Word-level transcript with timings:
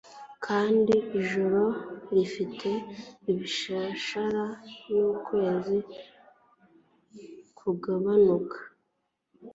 Kandi 0.45 0.93
ijoro 1.19 1.61
rifite 2.15 2.69
ibishashara 3.31 4.43
n'ukwezi 4.91 5.77
kugabanuka. 7.57 8.57